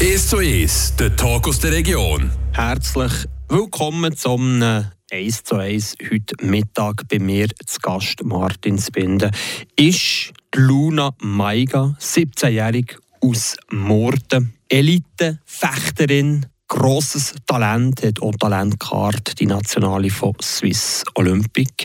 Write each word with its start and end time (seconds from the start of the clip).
1 0.00 0.28
zu 0.28 0.38
1, 0.38 0.96
der 0.96 1.14
Talk 1.14 1.46
aus 1.46 1.58
der 1.58 1.72
Region. 1.72 2.30
Herzlich 2.52 3.12
willkommen 3.48 4.16
zum 4.16 4.62
1 4.62 5.42
zu 5.44 5.56
1 5.56 5.96
heute 6.10 6.42
Mittag 6.42 7.06
bei 7.06 7.18
mir 7.18 7.48
zu 7.66 7.78
Gast 7.80 8.24
Martin 8.24 8.78
Spinde. 8.78 9.30
Ist 9.76 10.32
Luna 10.54 11.10
Maiga, 11.20 11.94
17-jährig 12.00 12.96
aus 13.20 13.56
Morden, 13.70 14.54
Elite-Fechterin, 14.70 16.46
grosses 16.66 17.34
Talent, 17.44 18.02
hat 18.02 18.22
auch 18.22 18.34
Talentkarte, 18.36 19.34
die 19.34 19.44
Nationale 19.44 20.08
von 20.08 20.32
Swiss 20.40 21.04
Olympic. 21.14 21.84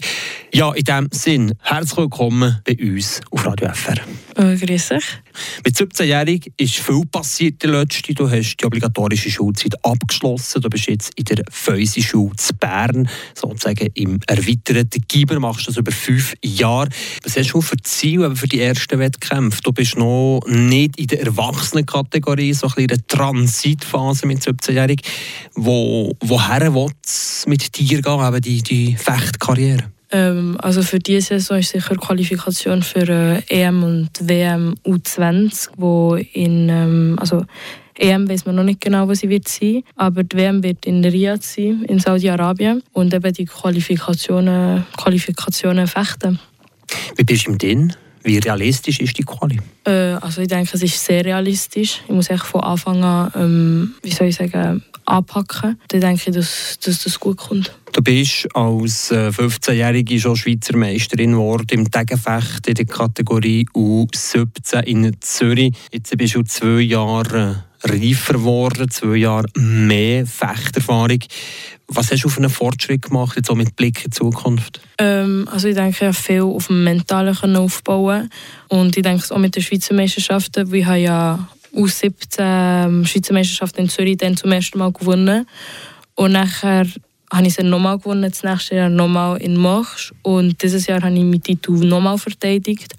Ja, 0.54 0.72
in 0.72 0.86
diesem 0.86 1.10
Sinn, 1.12 1.54
herzlich 1.60 1.98
willkommen 1.98 2.62
bei 2.64 2.78
uns 2.80 3.20
auf 3.30 3.46
Radio 3.46 3.74
FR. 3.74 3.98
Grüß 4.36 4.90
dich. 4.90 5.06
Mit 5.64 5.78
17-Jährig 5.78 6.52
ist 6.58 6.76
viel 6.76 7.04
passiert 7.10 7.64
in 7.64 7.72
letzter 7.72 8.14
Du 8.14 8.30
hast 8.30 8.58
die 8.58 8.66
obligatorische 8.66 9.32
Schulzeit 9.32 9.74
abgeschlossen. 9.86 10.62
Du 10.62 10.70
bist 10.70 10.88
jetzt 10.88 11.14
in 11.16 11.24
der 11.24 11.44
Feusi-Schule 11.50 12.36
zu 12.36 12.54
Bern, 12.56 13.10
sozusagen 13.34 13.88
im 13.94 14.20
erweiterten 14.28 15.04
Giber. 15.08 15.40
Machst 15.40 15.70
das 15.70 15.78
über 15.78 15.94
fünf 15.94 16.34
Jahre. 16.44 16.90
Was 17.24 17.38
hast 17.38 17.54
du 17.54 17.62
für 17.62 17.78
Ziele 17.78 18.36
für 18.36 18.48
die 18.48 18.60
ersten 18.60 19.00
Wettkämpfe? 19.00 19.62
Du 19.62 19.72
bist 19.72 19.98
noch 19.98 20.42
nicht 20.48 20.98
in 20.98 21.08
der 21.08 21.22
Erwachsenenkategorie, 21.22 22.54
so 22.54 22.68
ein 22.68 22.84
in 22.84 22.88
der 22.88 23.08
Transitphase 23.08 24.28
mit 24.28 24.42
17-Jährig. 24.42 25.02
Wo, 25.54 26.14
woher 26.20 26.74
will 26.74 26.92
es 27.06 27.46
mit 27.48 27.78
dir 27.78 28.02
gehen, 28.02 28.28
eben 28.28 28.42
die, 28.42 28.62
die 28.62 28.96
Fechtkarriere? 28.98 29.95
Ähm, 30.16 30.58
also 30.62 30.82
für 30.82 31.00
diese 31.00 31.40
Saison 31.40 31.58
ist 31.60 31.72
sicher 31.72 31.96
Qualifikation 31.98 32.82
für 32.84 33.08
äh, 33.10 33.42
EM 33.50 33.84
und 33.84 34.10
WM 34.22 34.76
U20, 34.86 35.72
wo 35.76 36.16
in 36.16 36.70
ähm, 36.70 37.18
also 37.20 37.44
EM 37.98 38.30
weiß 38.30 38.46
man 38.46 38.56
noch 38.56 38.64
nicht 38.64 38.80
genau, 38.80 39.08
was 39.10 39.20
sie 39.20 39.30
wird 39.30 39.48
sein, 39.48 39.84
aber 39.96 40.24
die 40.24 40.38
WM 40.38 40.64
wird 40.64 40.86
in 40.86 41.04
Riyadh 41.04 41.44
sein, 41.44 41.84
in 41.88 42.00
Saudi-Arabien 42.00 42.82
und 42.94 43.14
eben 43.14 43.34
die 43.34 43.46
Qualifikationen, 43.46 44.86
Qualifikationen 44.98 45.88
fechten. 45.88 46.40
Wie 47.18 47.24
bist 47.24 47.48
du 47.48 47.52
im 47.52 47.58
Ding? 47.58 47.94
Wie 48.26 48.40
realistisch 48.40 49.00
ist 49.00 49.18
die 49.20 49.24
Quali? 49.24 49.60
Äh, 49.86 50.18
also 50.20 50.42
ich 50.42 50.48
denke, 50.48 50.72
es 50.74 50.82
ist 50.82 51.06
sehr 51.06 51.24
realistisch. 51.24 52.02
Ich 52.08 52.14
muss 52.14 52.30
echt 52.32 52.44
von 52.44 52.62
Anfang 52.62 53.04
an, 53.04 53.32
ähm, 53.36 53.94
wie 54.02 54.12
soll 54.12 54.28
ich 54.28 54.36
sagen, 54.36 54.84
anpacken. 55.06 55.80
Dann 55.90 56.02
denke 56.02 56.24
ich, 56.26 56.36
dass, 56.36 56.80
dass 56.84 57.04
das 57.04 57.20
gut 57.20 57.38
kommt. 57.38 57.72
Du 57.92 58.02
bist 58.02 58.48
als 58.56 59.12
15-Jährige 59.12 60.16
äh, 60.16 60.20
schon 60.20 60.36
Schweizer 60.36 60.76
Meisterin 60.76 61.34
geworden 61.34 61.68
im 61.70 61.92
Tegenfecht 61.92 62.68
in 62.68 62.74
der 62.74 62.86
Kategorie 62.86 63.68
U17 63.76 64.82
in 64.84 65.16
Zürich. 65.22 65.74
Jetzt 65.92 66.18
bist 66.18 66.34
du 66.34 66.42
zwei 66.42 66.82
Jahre 66.82 67.64
reifer 67.84 68.34
geworden, 68.34 68.90
zwei 68.90 69.18
Jahre 69.18 69.48
mehr 69.56 70.26
Fechterfahrung. 70.26 71.20
Was 71.88 72.12
hast 72.12 72.24
du 72.24 72.30
für 72.30 72.40
einen 72.40 72.50
Fortschritt 72.50 73.04
gemacht, 73.04 73.36
jetzt 73.36 73.50
auch 73.50 73.56
mit 73.56 73.76
Blick 73.76 74.04
in 74.06 74.12
die 74.12 74.18
Zukunft? 74.18 74.82
Ähm, 74.98 75.48
also 75.52 75.68
ich 75.68 75.76
denke, 75.76 75.92
ich 75.92 76.02
habe 76.02 76.14
viel 76.14 76.42
auf 76.42 76.68
dem 76.68 76.84
Mentalen 76.84 77.56
aufbauen 77.56 78.30
und 78.70 78.98
ich 78.98 79.04
denke 79.04 79.24
auch 79.34 79.38
mit 79.38 79.56
den 79.56 79.62
Schweizer 79.62 79.94
Meisterschaften, 79.94 80.72
wir 80.72 80.86
haben 80.86 81.02
ja 81.02 81.48
U17 81.76 83.06
Schweizer 83.06 83.34
Meisterschaft 83.34 83.78
in 83.78 83.90
Zürich 83.90 84.18
dann 84.18 84.36
zum 84.36 84.52
ersten 84.52 84.80
Mal 84.80 84.92
gewonnen 84.92 85.46
und 86.16 86.32
nachher 86.32 86.88
habe 87.32 87.48
ich 87.48 87.54
sie 87.54 87.64
nochmal 87.64 87.98
gewonnen, 87.98 88.30
das 88.32 88.44
nächste 88.44 88.76
Jahr 88.76 88.90
nochmal 88.90 89.38
in 89.42 89.56
Machs 89.56 90.12
und 90.24 90.62
dieses 90.62 90.88
Jahr 90.88 91.02
habe 91.02 91.14
ich 91.14 91.22
meinen 91.22 91.44
Titel 91.44 91.74
nochmal 91.74 92.18
verteidigt. 92.18 92.94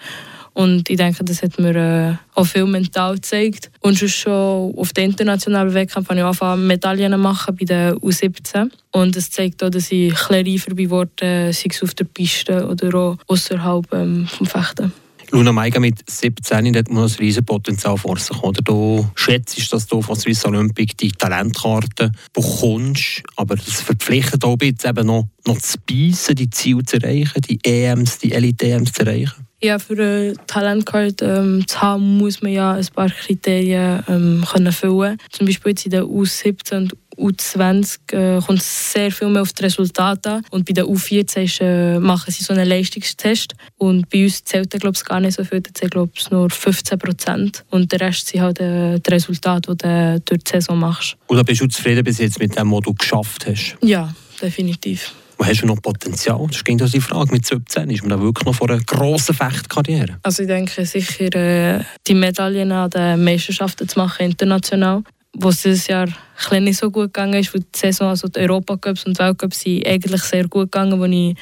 Und 0.56 0.88
ich 0.88 0.96
denke, 0.96 1.22
das 1.22 1.42
hat 1.42 1.58
mir 1.58 1.76
äh, 1.76 2.14
auch 2.34 2.46
viel 2.46 2.64
mental 2.64 3.16
gezeigt. 3.16 3.70
Und 3.80 3.98
schon 3.98 4.74
auf 4.74 4.94
den 4.94 5.10
internationalen 5.10 5.74
Wettkampf 5.74 6.08
habe 6.08 6.18
ich 6.18 6.24
angefangen, 6.24 6.66
Medaillen 6.66 7.12
zu 7.12 7.18
machen 7.18 7.54
bei 7.56 7.66
der 7.66 7.94
U17. 7.96 8.70
Und 8.90 9.14
das 9.14 9.30
zeigt 9.30 9.62
auch, 9.62 9.68
dass 9.68 9.92
ich 9.92 10.14
ein 10.30 10.46
reifer 10.46 10.74
geworden 10.74 11.52
sei 11.52 11.68
es 11.70 11.82
auf 11.82 11.92
der 11.92 12.04
Piste 12.04 12.66
oder 12.66 12.98
auch 12.98 13.18
außerhalb 13.26 13.92
ähm, 13.92 14.26
vom 14.28 14.46
Fechten. 14.46 14.92
Luna 15.30 15.52
Maiga 15.52 15.78
mit 15.78 16.08
17 16.08 16.74
hat 16.74 16.88
man 16.88 17.04
ein 17.04 17.14
riesiges 17.18 17.44
Potenzial 17.44 17.98
vor 17.98 18.18
sich. 18.18 18.42
Oder? 18.42 18.62
Du 18.62 19.06
schätzt, 19.14 19.70
dass 19.70 19.86
du 19.86 20.00
von 20.00 20.16
Swiss 20.16 20.46
Olympic 20.46 20.96
die 20.96 21.12
Talentkarte 21.12 22.12
bekommst, 22.32 23.22
aber 23.36 23.56
das 23.56 23.82
verpflichtet 23.82 24.42
auch 24.42 24.56
jetzt 24.62 24.86
eben 24.86 25.06
noch, 25.06 25.28
noch 25.46 25.58
zu 25.58 25.76
beißen, 25.86 26.34
die 26.34 26.48
Ziele 26.48 26.82
zu 26.84 26.96
erreichen, 26.96 27.42
die 27.42 27.58
EMs, 27.62 28.20
die 28.20 28.32
Elite-EMs 28.32 28.92
zu 28.92 29.02
erreichen. 29.04 29.45
Ja, 29.62 29.78
für 29.78 29.94
eine 29.94 30.34
Talentkarte 30.46 31.24
ähm, 31.24 31.66
zu 31.66 31.80
haben, 31.80 32.18
muss 32.18 32.42
man 32.42 32.52
ja 32.52 32.72
ein 32.72 32.86
paar 32.94 33.08
Kriterien 33.08 34.02
ähm, 34.06 34.44
können 34.46 34.72
füllen 34.72 35.16
Zum 35.30 35.46
Beispiel 35.46 35.70
jetzt 35.70 35.86
in 35.86 35.92
der 35.92 36.04
U17 36.04 36.76
und 36.76 36.96
U20 37.16 38.12
äh, 38.12 38.40
kommt 38.42 38.62
sehr 38.62 39.10
viel 39.10 39.28
mehr 39.28 39.40
auf 39.40 39.52
die 39.54 39.62
Resultate 39.62 40.30
an. 40.30 40.44
Und 40.50 40.66
bei 40.66 40.74
der 40.74 40.84
U14 40.84 41.62
äh, 41.62 41.98
machen 41.98 42.30
sie 42.30 42.44
so 42.44 42.52
einen 42.52 42.68
Leistungstest. 42.68 43.54
Und 43.78 44.10
bei 44.10 44.24
uns 44.24 44.44
zählt 44.44 44.72
der, 44.72 44.80
glaube 44.80 44.96
ich, 44.96 45.04
gar 45.04 45.20
nicht 45.20 45.34
so 45.34 45.44
viel. 45.44 45.62
Da 45.62 45.72
zählt, 45.72 45.92
glaube 45.92 46.12
ich, 46.14 46.30
nur 46.30 46.50
15 46.50 46.98
Prozent. 46.98 47.64
Und 47.70 47.90
der 47.92 48.00
Rest 48.00 48.28
sind 48.28 48.42
halt 48.42 48.60
äh, 48.60 48.98
die 48.98 49.10
Resultate, 49.10 49.74
die 49.74 49.78
du 49.78 50.20
durch 50.24 50.44
die 50.44 50.50
Saison 50.50 50.78
machst. 50.78 51.16
Da 51.28 51.42
bist 51.42 51.62
du 51.62 51.66
zufrieden 51.66 52.04
bis 52.04 52.18
jetzt 52.18 52.38
mit 52.38 52.56
dem, 52.56 52.70
was 52.70 52.82
du 52.82 52.92
geschafft 52.92 53.46
hast? 53.46 53.76
Ja, 53.82 54.14
definitiv. 54.42 55.14
Hast 55.38 55.62
du 55.62 55.66
noch 55.66 55.80
Potenzial? 55.80 56.46
Das 56.48 56.64
ging 56.64 56.78
die 56.78 57.00
Frage. 57.00 57.32
Mit 57.32 57.46
17 57.46 57.90
ist 57.90 58.02
man 58.02 58.10
da 58.10 58.20
wirklich 58.20 58.46
noch 58.46 58.54
vor 58.54 58.70
einer 58.70 58.80
grossen 58.80 59.34
Fechtkarriere? 59.34 60.18
Also 60.22 60.42
ich 60.42 60.48
denke 60.48 60.84
sicher, 60.86 61.34
äh, 61.34 61.84
die 62.06 62.14
Medaillen 62.14 62.72
an 62.72 62.90
den 62.90 63.22
Meisterschaften 63.22 63.88
zu 63.88 63.98
machen, 63.98 64.26
international 64.26 65.02
wo 65.38 65.50
es 65.50 65.62
dieses 65.62 65.86
Jahr 65.86 66.08
ein 66.50 66.64
nicht 66.64 66.78
so 66.78 66.90
gut 66.90 67.14
gegangen 67.14 67.34
ist, 67.34 67.54
wo 67.54 67.58
die 67.58 67.66
Saison, 67.74 68.08
also 68.08 68.28
die 68.28 68.40
Europacups 68.40 69.04
und 69.04 69.18
Weltcups 69.18 69.60
sind 69.60 69.86
eigentlich 69.86 70.22
sehr 70.22 70.48
gut 70.48 70.72
gegangen, 70.72 71.00
wo 71.00 71.04
ich 71.04 71.36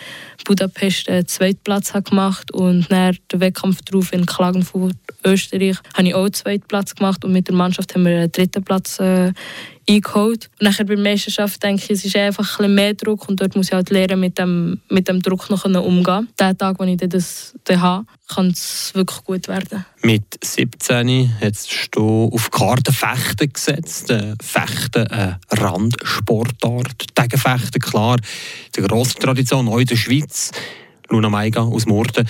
Budapest 0.44 1.08
einen 1.08 1.26
zweiten 1.26 1.60
Platz 1.64 1.94
habe 1.94 2.08
gemacht 2.08 2.52
und 2.52 2.90
nach 2.90 3.14
dem 3.32 3.40
Wettkampf 3.40 3.82
darauf 3.82 4.12
in 4.12 4.26
Klagenfurt, 4.26 4.96
Österreich, 5.24 5.76
habe 5.94 6.08
ich 6.08 6.14
auch 6.14 6.24
einen 6.24 6.34
zweiten 6.34 6.66
Platz 6.68 6.94
gemacht 6.94 7.24
und 7.24 7.32
mit 7.32 7.48
der 7.48 7.54
Mannschaft 7.54 7.94
haben 7.94 8.04
wir 8.04 8.18
einen 8.18 8.32
dritten 8.32 8.62
Platz 8.62 9.00
äh, 9.00 9.32
eingeholt. 9.88 10.50
Und 10.58 10.62
nachher 10.62 10.84
bei 10.84 10.94
der 10.94 11.04
Meisterschaft 11.04 11.62
denke 11.62 11.84
ich, 11.84 11.90
es 11.90 12.04
ist 12.04 12.16
einfach 12.16 12.60
ein 12.60 12.74
mehr 12.74 12.94
Druck 12.94 13.28
und 13.28 13.40
dort 13.40 13.56
muss 13.56 13.68
ich 13.68 13.72
halt 13.72 13.90
lernen, 13.90 14.20
mit 14.20 14.38
dem, 14.38 14.80
mit 14.88 15.08
dem 15.08 15.20
Druck 15.20 15.50
noch 15.50 15.64
umgehen. 15.64 16.28
Den 16.38 16.58
Tag, 16.58 16.78
wo 16.78 16.84
ich 16.84 16.96
das 16.96 17.54
dann 17.64 17.80
habe, 17.80 18.06
kann 18.28 18.48
es 18.48 18.92
wirklich 18.94 19.24
gut 19.24 19.48
werden. 19.48 19.84
Mit 20.02 20.24
17 20.42 21.32
hast 21.40 21.88
du 21.92 22.30
auf 22.32 22.50
Kartenfechten 22.50 23.52
gesetzt. 23.52 24.10
Äh, 24.10 24.34
Fechten 24.84 25.06
eine 25.08 25.38
Randsportart. 25.50 27.14
Tegenfechten, 27.14 27.80
klar, 27.80 28.16
die 28.74 28.82
grosse 28.82 29.18
Tradition, 29.18 29.68
auch 29.68 29.78
in 29.78 29.86
der 29.86 29.96
Schweiz. 29.96 30.50
Luna 31.08 31.28
Maiga 31.28 31.62
aus 31.62 31.86
Morden. 31.86 32.26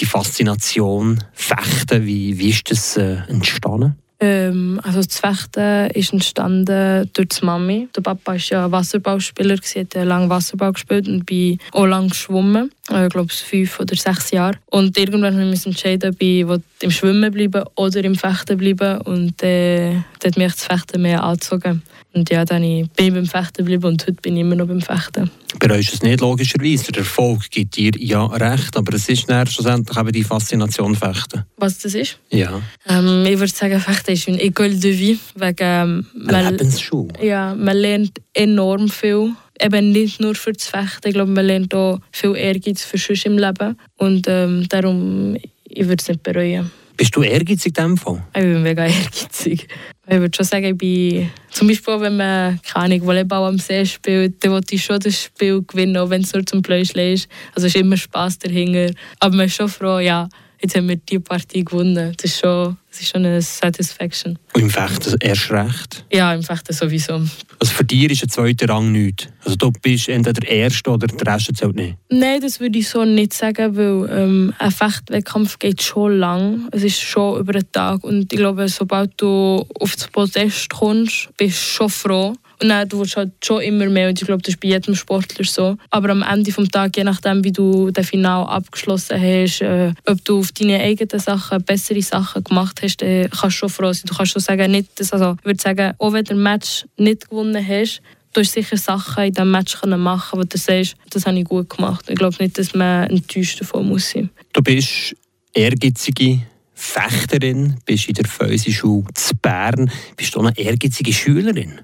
Die 0.00 0.06
Faszination 0.06 1.22
Fechten, 1.32 2.06
wie, 2.06 2.38
wie 2.38 2.50
ist 2.50 2.70
das 2.70 2.96
äh, 2.96 3.18
entstanden? 3.28 3.96
Ähm, 4.20 4.80
also 4.82 5.00
das 5.00 5.18
Fechten 5.18 5.90
ist 5.90 6.12
entstanden 6.12 7.08
durch 7.12 7.28
die 7.28 7.44
Mami. 7.44 7.88
Der 7.94 8.00
Papa 8.00 8.32
war 8.32 8.36
ja 8.36 8.70
Wasserballspieler, 8.70 9.56
er 9.74 9.80
hat 9.82 9.94
lange 9.94 10.28
Wasserball 10.28 10.72
gespielt 10.72 11.06
und 11.06 11.24
bin 11.24 11.58
auch 11.72 11.86
lange 11.86 12.08
geschwommen. 12.08 12.72
Äh, 12.90 13.06
ich 13.06 13.12
glaube, 13.12 13.32
fünf 13.32 13.78
oder 13.78 13.94
sechs 13.94 14.32
Jahre. 14.32 14.58
Und 14.66 14.98
irgendwann 14.98 15.34
haben 15.34 15.44
wir 15.44 15.50
uns 15.50 15.66
entschieden, 15.66 16.12
ob 16.12 16.20
ich 16.20 16.44
im 16.80 16.90
Schwimmen 16.90 17.32
bleiben 17.32 17.64
oder 17.76 18.02
im 18.02 18.16
Fechten 18.16 18.58
bleiben. 18.58 19.00
Und 19.02 19.40
äh, 19.42 19.92
dann 20.20 20.32
hat 20.32 20.36
mich 20.36 20.52
das 20.52 20.64
Fechten 20.64 21.02
mehr 21.02 21.22
angezogen. 21.22 21.82
Und 22.14 22.30
ja, 22.30 22.44
dann 22.44 22.62
bin 22.62 22.88
ich 22.96 23.12
beim 23.12 23.26
Fechten 23.26 23.58
geblieben 23.58 23.84
und 23.84 24.02
heute 24.02 24.20
bin 24.20 24.34
ich 24.36 24.40
immer 24.40 24.54
noch 24.54 24.66
beim 24.66 24.80
Fechten. 24.80 25.30
Bereust 25.58 25.90
du 25.90 25.94
es 25.94 26.02
nicht 26.02 26.20
logischerweise? 26.20 26.90
Der 26.92 27.02
Erfolg 27.02 27.50
gibt 27.50 27.76
dir 27.76 27.92
ja 27.96 28.24
recht, 28.26 28.76
aber 28.76 28.94
es 28.94 29.08
ist 29.08 29.28
dann 29.28 29.46
schlussendlich 29.46 29.96
eben 29.96 30.12
die 30.12 30.24
Faszination 30.24 30.94
Fechten. 30.94 31.44
Was 31.56 31.78
das 31.78 31.94
ist? 31.94 32.18
Ja. 32.30 32.60
Ähm, 32.88 33.24
ich 33.26 33.38
würde 33.38 33.52
sagen, 33.52 33.78
Fechten 33.80 34.12
ist 34.12 34.28
eine 34.28 34.38
École 34.38 34.80
de 34.80 34.92
vie. 34.92 35.18
Wegen, 35.34 35.56
ähm, 35.60 36.06
eine 36.26 36.50
Lebensschule? 36.50 37.12
Ja, 37.22 37.54
man 37.54 37.76
lernt 37.76 38.18
enorm 38.32 38.88
viel. 38.88 39.34
Eben 39.60 39.92
nicht 39.92 40.20
nur 40.20 40.34
für 40.34 40.52
das 40.52 40.68
Fechten, 40.68 41.08
ich 41.08 41.14
glaube, 41.14 41.32
man 41.32 41.44
lernt 41.44 41.74
auch 41.74 41.98
viel 42.12 42.36
Ehrgeiz 42.36 42.82
für 42.82 42.96
sonst 42.96 43.26
im 43.26 43.38
Leben. 43.38 43.76
Und 43.96 44.26
ähm, 44.28 44.66
darum, 44.68 45.36
ich 45.64 45.86
würde 45.86 46.00
es 46.00 46.08
nicht 46.08 46.22
bereuen. 46.22 46.70
Bist 46.98 47.14
du 47.14 47.22
ehrgeizig 47.22 47.66
in 47.66 47.74
diesem 47.74 47.96
Fall? 47.96 48.24
Ich 48.34 48.42
bin 48.42 48.60
mega 48.60 48.84
ehrgeizig. 48.84 49.68
Ich 50.08 50.18
würde 50.18 50.36
schon 50.36 50.44
sagen, 50.44 50.64
ich 50.64 50.76
bin, 50.76 51.30
zum 51.48 51.68
Beispiel, 51.68 52.00
wenn 52.00 52.16
man 52.16 52.60
keine 52.62 53.00
Volleyball 53.00 53.48
am 53.48 53.58
See 53.58 53.86
spielt, 53.86 54.44
dann 54.44 54.50
wollte 54.50 54.74
ich 54.74 54.84
schon 54.84 54.98
das 54.98 55.22
Spiel 55.22 55.62
gewinnen, 55.62 55.96
auch 55.96 56.10
wenn 56.10 56.22
es 56.22 56.34
nur 56.34 56.44
zum 56.44 56.60
Pläuschen 56.60 56.98
ist. 56.98 57.28
Also 57.54 57.68
es 57.68 57.76
ist 57.76 57.80
immer 57.80 57.96
Spass 57.96 58.36
dahinter. 58.40 58.92
Aber 59.20 59.36
man 59.36 59.46
ist 59.46 59.54
schon 59.54 59.68
froh, 59.68 60.00
ja, 60.00 60.28
jetzt 60.60 60.74
haben 60.74 60.88
wir 60.88 60.96
die 60.96 61.20
Partie 61.20 61.64
gewonnen. 61.64 62.14
Das 62.16 62.32
ist 62.32 62.40
schon, 62.40 62.76
das 62.90 63.00
ist 63.00 63.10
schon 63.10 63.24
eine 63.24 63.42
Satisfaction. 63.42 64.38
Und 64.54 64.62
im 64.62 64.70
Fechten 64.70 65.16
erst 65.20 65.50
recht? 65.50 66.04
Ja, 66.12 66.34
im 66.34 66.42
Fechten 66.42 66.72
sowieso. 66.72 67.14
Also 67.60 67.72
für 67.72 67.84
dich 67.84 68.10
ist 68.10 68.22
ein 68.22 68.28
zweiter 68.30 68.68
Rang 68.68 68.92
nichts? 68.92 69.28
Also 69.44 69.56
du 69.56 69.72
bist 69.82 70.08
entweder 70.08 70.40
der 70.40 70.50
Erste 70.50 70.90
oder 70.90 71.06
der 71.06 71.34
Rest 71.34 71.54
zählt 71.56 71.76
nicht? 71.76 71.96
Nein, 72.08 72.40
das 72.40 72.60
würde 72.60 72.78
ich 72.78 72.88
so 72.88 73.04
nicht 73.04 73.34
sagen, 73.34 73.76
weil 73.76 74.08
ähm, 74.10 74.54
ein 74.58 74.70
Fechtwettkampf 74.70 75.58
geht 75.58 75.82
schon 75.82 76.18
lang. 76.18 76.68
Es 76.72 76.82
ist 76.82 77.00
schon 77.00 77.40
über 77.40 77.54
einen 77.54 77.70
Tag 77.72 78.04
und 78.04 78.32
ich 78.32 78.38
glaube, 78.38 78.68
sobald 78.68 79.12
du 79.18 79.66
auf 79.78 79.94
das 79.94 80.08
Podest 80.08 80.70
kommst, 80.70 81.28
bist 81.36 81.58
du 81.58 81.66
schon 81.66 81.90
froh. 81.90 82.34
Und 82.60 82.70
dann, 82.70 82.88
du 82.88 82.98
willst 82.98 83.16
halt 83.16 83.32
schon 83.44 83.62
immer 83.62 83.86
mehr 83.88 84.08
und 84.08 84.20
ich 84.20 84.26
glaube, 84.26 84.42
das 84.42 84.54
ist 84.54 84.60
bei 84.60 84.68
jedem 84.68 84.94
Sportler 84.96 85.44
so. 85.44 85.76
Aber 85.90 86.10
am 86.10 86.22
Ende 86.22 86.50
des 86.50 86.68
Tages, 86.70 86.96
je 86.96 87.04
nachdem, 87.04 87.44
wie 87.44 87.52
du 87.52 87.90
das 87.92 88.08
Final 88.08 88.46
abgeschlossen 88.46 89.20
hast, 89.20 89.60
äh, 89.60 89.92
ob 90.06 90.24
du 90.24 90.40
auf 90.40 90.50
deine 90.52 90.80
eigenen 90.80 91.20
Sachen 91.20 91.62
bessere 91.62 92.02
Sachen 92.02 92.42
gemacht 92.42 92.77
hast, 92.82 93.02
dann 93.02 93.30
kannst 93.30 93.44
du 93.44 93.50
schon 93.50 93.68
froh 93.68 93.92
sein. 93.92 94.04
Du 94.06 94.14
kannst 94.14 94.32
schon 94.32 94.42
sagen, 94.42 94.70
nicht, 94.70 94.98
dass, 94.98 95.12
also, 95.12 95.36
ich 95.40 95.44
würde 95.44 95.62
sagen, 95.62 95.94
auch 95.98 96.12
wenn 96.12 96.24
du 96.24 96.34
ein 96.34 96.42
Match 96.42 96.84
nicht 96.96 97.28
gewonnen 97.28 97.66
hast, 97.66 98.02
du 98.32 98.40
hast 98.40 98.52
sicher 98.52 98.76
Sachen 98.76 99.24
in 99.24 99.32
diesem 99.32 99.50
Match 99.50 99.76
machen 99.84 100.38
wo 100.38 100.44
du 100.44 100.58
sagst, 100.58 100.96
das 101.10 101.26
habe 101.26 101.38
ich 101.38 101.44
gut 101.44 101.70
gemacht. 101.70 102.04
Ich 102.08 102.16
glaube 102.16 102.36
nicht, 102.40 102.58
dass 102.58 102.74
man 102.74 103.08
enttäuscht 103.10 103.60
davon 103.60 103.88
muss 103.88 104.10
sein. 104.10 104.30
Du 104.52 104.62
bist 104.62 105.16
ehrgeizige 105.54 106.40
Fechterin, 106.74 107.76
bist 107.84 108.08
in 108.08 108.14
der 108.14 108.26
Feusi-Schule 108.26 109.06
zu 109.14 109.34
Bern. 109.36 109.90
Bist 110.16 110.34
du 110.34 110.40
eine 110.40 110.56
ehrgeizige 110.56 111.12
Schülerin? 111.12 111.80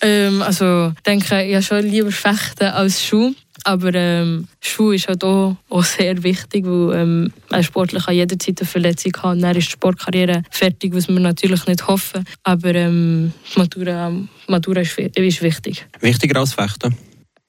Ähm, 0.00 0.42
also 0.42 0.92
ich 0.96 1.02
denke, 1.02 1.44
ich 1.44 1.54
habe 1.54 1.62
schon 1.62 1.86
lieber 1.86 2.12
Fechten 2.12 2.64
als 2.64 3.04
Schuh. 3.04 3.34
Aber 3.64 3.94
ähm, 3.94 4.48
Schuh 4.60 4.92
ist 4.92 5.08
halt 5.08 5.24
auch, 5.24 5.56
auch 5.68 5.84
sehr 5.84 6.22
wichtig, 6.22 6.64
weil 6.66 7.00
ähm, 7.00 7.32
ein 7.50 7.64
Sportler 7.64 8.00
kann 8.00 8.14
jederzeit 8.14 8.60
eine 8.60 8.68
Verletzung 8.68 9.12
haben. 9.22 9.40
Dann 9.40 9.56
ist 9.56 9.68
die 9.68 9.72
Sportkarriere 9.72 10.42
fertig, 10.50 10.94
was 10.94 11.08
wir 11.08 11.20
natürlich 11.20 11.66
nicht 11.66 11.86
hoffen. 11.86 12.24
Aber 12.42 12.74
ähm, 12.74 13.32
Matura, 13.56 14.12
Matura 14.48 14.80
ist, 14.80 14.98
ist 14.98 15.42
wichtig. 15.42 15.86
Wichtiger 16.00 16.40
als 16.40 16.54
Fechten? 16.54 16.96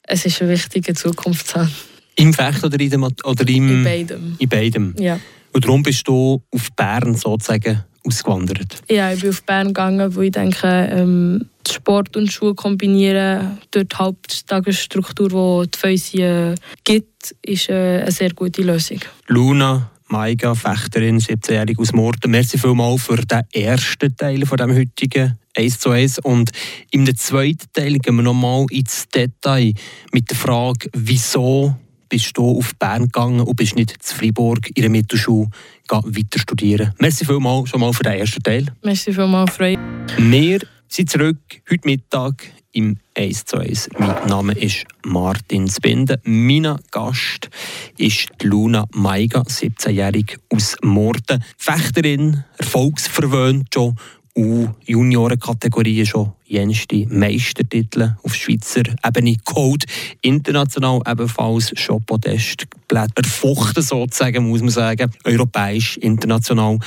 Es 0.04 0.26
ist 0.26 0.42
eine 0.42 0.52
wichtige 0.52 0.94
Zukunft 0.94 1.48
zu 1.48 1.60
haben. 1.60 1.72
Im 2.16 2.34
Fechten 2.34 2.66
oder, 2.66 2.80
in, 2.80 2.90
dem, 2.90 3.04
oder 3.04 3.48
im... 3.48 3.70
In 3.70 3.84
beidem. 3.84 4.36
In 4.38 4.50
beidem? 4.50 4.96
Ja. 5.00 5.20
Und 5.54 5.66
darum 5.66 5.84
bist 5.84 6.08
du 6.08 6.42
auf 6.52 6.72
Bern 6.76 7.16
sozusagen 7.16 7.84
ausgewandert? 8.06 8.82
Ja, 8.90 9.14
ich 9.14 9.22
bin 9.22 9.30
auf 9.30 9.44
Bern 9.44 9.68
gegangen, 9.68 10.16
wo 10.16 10.22
ich 10.22 10.32
denke, 10.32 10.68
ähm, 10.68 11.46
Sport 11.70 12.16
und 12.18 12.32
Schule 12.32 12.56
kombinieren, 12.56 13.60
dort 13.72 13.94
die 13.94 13.96
Haupttagesstruktur, 13.98 15.64
die 15.64 15.72
die 15.72 15.78
Fäusi 15.78 16.56
gibt, 16.84 17.36
ist 17.42 17.70
äh, 17.70 18.02
eine 18.02 18.12
sehr 18.12 18.34
gute 18.34 18.62
Lösung. 18.62 19.00
Luna 19.28 19.92
Maiga, 20.08 20.56
Fechterin, 20.56 21.20
17-jährig 21.20 21.80
aus 21.80 21.94
Morten. 21.94 22.32
Merci 22.32 22.58
vielmals 22.58 23.04
für 23.04 23.16
den 23.16 23.44
ersten 23.54 24.16
Teil 24.16 24.46
von 24.46 24.58
dem 24.58 24.76
heutigen 24.76 25.38
1 25.56 25.80
zu 25.80 25.90
1. 25.92 26.20
Und 26.20 26.52
im 26.92 27.16
zweiten 27.16 27.68
Teil 27.74 27.98
gehen 27.98 28.16
wir 28.18 28.24
nochmal 28.24 28.66
ins 28.72 29.08
Detail 29.08 29.74
mit 30.12 30.30
der 30.30 30.38
Frage, 30.38 30.90
wieso 30.94 31.76
bist 32.10 32.38
du 32.38 32.58
auf 32.58 32.76
Bern 32.76 33.04
gegangen 33.04 33.40
und 33.40 33.56
bist 33.56 33.76
nicht 33.76 34.04
zu 34.04 34.16
Freiburg 34.16 34.68
in 34.76 34.82
der 34.82 34.90
Mittelschule 34.90 35.48
weiter 35.90 36.40
studieren. 36.40 36.94
Merci 37.00 37.26
vielmals 37.26 37.70
schon 37.70 37.80
mal 37.80 37.94
für 37.94 38.04
den 38.04 38.14
ersten 38.14 38.44
Teil. 38.44 38.66
Merci 38.84 39.14
vielmals, 39.14 39.56
Freude. 39.56 39.82
Wir 40.18 40.60
sind 40.92 41.10
zurück 41.10 41.38
heute 41.70 41.88
Mittag 41.88 42.44
im 42.74 42.98
1 43.16 43.46
zu 43.46 43.58
1. 43.58 43.92
Mein 43.98 44.28
Name 44.28 44.54
ist 44.54 44.86
Martin 45.06 45.70
Spinde. 45.70 46.20
Mein 46.24 46.78
Gast 46.92 47.50
ist 47.98 48.28
Luna 48.44 48.86
Maiga, 48.94 49.42
17-jährig 49.42 50.38
aus 50.50 50.76
Morten. 50.82 51.42
Fechterin, 51.58 52.44
erfolgsverwöhnt 52.58 53.74
schon 53.74 53.96
U-Junioren-Kategorie 54.36 56.06
schon 56.06 56.34
jenste 56.52 57.06
Meistertitel 57.08 58.16
auf 58.24 58.36
Schweizer 58.36 58.84
Ebene 59.06 59.38
geholt. 59.46 59.86
International 60.22 61.02
ebenfalls 61.08 61.72
schon 61.80 62.04
Podestplätze 62.04 63.14
erfochten, 63.16 63.82
sozusagen, 63.82 64.50
muss 64.50 64.62
man 64.62 64.70
sagen. 64.70 65.12
Europäisch, 65.24 65.98
international. 65.98 66.78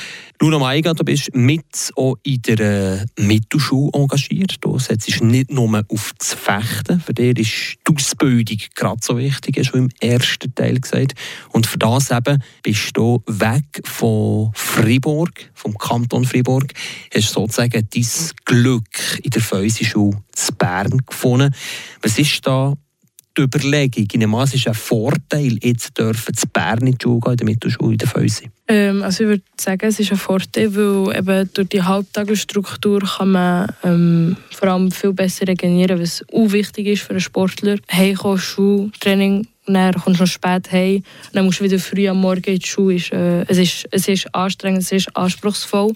Luna 0.40 0.58
Maiga, 0.58 0.92
du 0.92 1.04
bist 1.04 1.34
mit 1.34 1.92
auch 1.96 2.16
in 2.22 2.42
der 2.42 2.60
äh, 2.60 3.06
Mittelschule 3.18 3.90
engagiert. 3.94 4.56
Du 4.60 4.78
setzt 4.78 5.22
nicht 5.22 5.50
nur 5.50 5.82
auf 5.88 6.12
das 6.18 6.34
Fechten. 6.34 7.00
Für 7.00 7.14
dich 7.14 7.38
ist 7.38 7.78
die 7.88 7.94
Ausbildung 7.94 8.58
gerade 8.74 9.00
so 9.00 9.16
wichtig, 9.16 9.56
hast 9.58 9.72
du 9.72 9.78
im 9.78 9.88
ersten 10.00 10.54
Teil 10.54 10.78
gesagt. 10.78 11.14
Und 11.50 11.66
für 11.66 11.78
das 11.78 12.10
eben 12.10 12.42
bist 12.62 12.90
du 12.94 13.22
weg 13.26 13.64
von 13.84 14.50
Fribourg, 14.54 15.32
vom 15.54 15.78
Kanton 15.78 16.24
Fribourg, 16.24 16.66
hast 17.14 17.30
sozusagen 17.30 17.88
dein 17.94 18.06
Glück 18.44 19.20
in 19.22 19.30
der 19.30 19.42
Feusi-Schule 19.54 20.16
zu 20.32 20.52
Bern 20.54 20.98
gefunden. 21.06 21.54
Was 22.02 22.18
ist 22.18 22.44
da 22.44 22.74
die 23.36 23.42
Überlegung? 23.42 24.06
In 24.12 24.24
einem 24.24 24.34
ist 24.42 24.66
ein 24.66 24.74
Vorteil, 24.74 25.58
jetzt 25.62 25.96
zu 25.96 26.48
Bern 26.52 26.86
in 26.86 26.98
die 26.98 27.02
Schule 27.02 27.20
gehen, 27.20 27.32
in 27.32 27.36
der 27.36 27.46
Mittelschule, 27.46 27.92
in 27.92 27.98
der 27.98 28.08
Feusi? 28.08 28.50
Ähm, 28.66 29.02
also 29.04 29.22
ich 29.22 29.30
würde 29.30 29.42
sagen, 29.56 29.86
es 29.86 30.00
ist 30.00 30.10
ein 30.10 30.18
Vorteil, 30.18 30.74
weil 30.74 31.16
eben 31.16 31.50
durch 31.54 31.68
die 31.68 31.82
Halbtagesstruktur 31.82 33.00
kann 33.00 33.30
man 33.30 33.72
ähm, 33.84 34.36
vor 34.50 34.68
allem 34.68 34.90
viel 34.90 35.12
besser 35.12 35.46
regenerieren, 35.46 36.00
was 36.00 36.24
auch 36.32 36.50
wichtig 36.50 36.88
ist 36.88 37.02
für 37.02 37.10
einen 37.10 37.20
Sportler. 37.20 37.76
Heimkommen, 37.92 38.38
Schule, 38.38 38.90
Training, 38.98 39.46
dann 39.66 39.94
kommst 39.94 40.18
du 40.18 40.24
noch 40.24 40.30
spät 40.30 40.72
heim, 40.72 41.04
dann 41.32 41.44
musst 41.44 41.60
du 41.60 41.64
wieder 41.64 41.78
früh 41.78 42.08
am 42.08 42.20
Morgen 42.20 42.44
in 42.44 42.58
die 42.58 42.66
Schule. 42.66 42.96
Äh, 43.12 43.44
es, 43.46 43.58
ist, 43.58 43.86
es 43.92 44.08
ist 44.08 44.34
anstrengend, 44.34 44.82
es 44.82 44.90
ist 44.90 45.16
anspruchsvoll. 45.16 45.92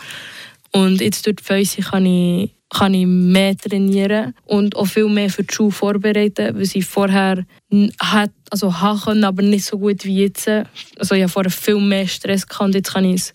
Und 0.70 1.00
jetzt 1.00 1.26
durch 1.26 1.37
die 1.37 1.44
Feusi 1.44 1.81
kann 1.81 2.06
ich 2.06 2.50
kann 2.70 2.94
ich 2.94 3.06
mehr 3.06 3.56
trainieren 3.56 4.35
und 4.44 4.76
auch 4.76 4.87
viel 4.87 5.09
mehr 5.09 5.31
für 5.31 5.43
die 5.43 5.55
Schule 5.55 5.70
vorbereiten, 5.70 6.55
weil 6.55 6.62
ich 6.62 6.85
vorher 6.85 7.44
hat, 8.00 8.31
also 8.50 8.75
können, 9.05 9.25
aber 9.25 9.43
nicht 9.43 9.65
so 9.65 9.79
gut 9.79 10.05
wie 10.05 10.23
jetzt. 10.23 10.49
Also 10.99 11.15
ich 11.15 11.23
hatte 11.23 11.32
vorher 11.32 11.50
viel 11.50 11.81
mehr 11.81 12.06
Stress 12.06 12.47
gehabt 12.47 12.67
und 12.67 12.75
jetzt 12.75 12.93
kann 12.93 13.05
ich 13.05 13.15
es 13.15 13.35